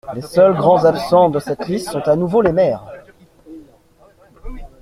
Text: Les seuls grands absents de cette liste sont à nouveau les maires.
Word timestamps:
Les 0.15 0.21
seuls 0.23 0.55
grands 0.55 0.83
absents 0.85 1.29
de 1.29 1.37
cette 1.37 1.67
liste 1.67 1.91
sont 1.91 2.01
à 2.07 2.15
nouveau 2.15 2.41
les 2.41 2.51
maires. 2.51 2.85